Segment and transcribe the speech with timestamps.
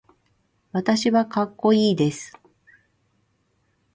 [0.71, 2.35] 私はかっこいいです。